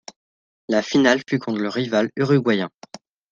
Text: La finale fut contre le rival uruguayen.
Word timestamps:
La 0.67 0.81
finale 0.81 1.21
fut 1.29 1.37
contre 1.37 1.59
le 1.59 1.69
rival 1.69 2.09
uruguayen. 2.15 2.69